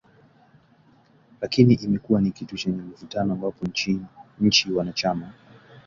Lakini 1.41 1.73
imekuwa 1.73 2.21
ni 2.21 2.31
kitu 2.31 2.57
chenye 2.57 2.81
mvutano 2.81 3.33
ambapo 3.33 3.65
nchi 4.41 4.71
wanachama 4.75 5.33